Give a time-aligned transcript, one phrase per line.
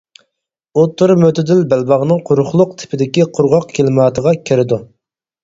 [0.79, 4.83] ئوتتۇرا مۆتىدىل بەلباغنىڭ قۇرۇقلۇق تىپىدىكى قۇرغاق كىلىماتىغا كىرىدۇ.